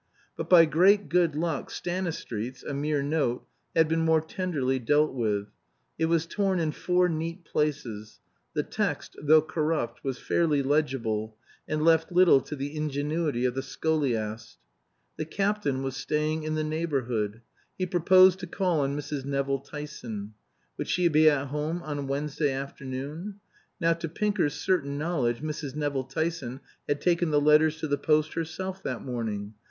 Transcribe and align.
But 0.35 0.49
by 0.49 0.65
great 0.65 1.09
good 1.09 1.35
luck 1.35 1.69
Stanistreet's 1.69 2.63
(a 2.63 2.73
mere 2.73 3.03
note) 3.03 3.45
had 3.75 3.87
been 3.87 3.99
more 4.01 4.19
tenderly 4.19 4.79
dealt 4.79 5.13
with. 5.13 5.49
It 5.99 6.05
was 6.07 6.25
torn 6.25 6.59
in 6.59 6.71
four 6.71 7.07
neat 7.07 7.45
pieces; 7.45 8.19
the 8.55 8.63
text, 8.63 9.15
though 9.21 9.43
corrupt, 9.43 10.03
was 10.03 10.17
fairly 10.17 10.63
legible, 10.63 11.37
and 11.67 11.85
left 11.85 12.11
little 12.11 12.41
to 12.41 12.55
the 12.55 12.75
ingenuity 12.75 13.45
of 13.45 13.53
the 13.53 13.61
scholiast. 13.61 14.57
The 15.17 15.25
Captain 15.25 15.83
was 15.83 15.95
staying 15.95 16.45
in 16.45 16.55
the 16.55 16.63
neighborhood. 16.63 17.41
He 17.77 17.85
proposed 17.85 18.39
to 18.39 18.47
call 18.47 18.79
on 18.79 18.97
Mrs. 18.97 19.23
Nevill 19.23 19.59
Tyson. 19.59 20.33
Would 20.79 20.87
she 20.87 21.09
be 21.09 21.29
at 21.29 21.49
home 21.49 21.83
on 21.83 22.07
Wednesday 22.07 22.51
afternoon? 22.51 23.35
Now, 23.79 23.93
to 23.93 24.09
Pinker's 24.09 24.55
certain 24.55 24.97
knowledge, 24.97 25.43
Mrs. 25.43 25.75
Nevill 25.75 26.05
Tyson 26.05 26.61
had 26.87 27.01
taken 27.01 27.29
the 27.29 27.39
letters 27.39 27.77
to 27.81 27.87
the 27.87 27.99
post 27.99 28.33
herself 28.33 28.81
that 28.81 29.03
morning. 29.03 29.53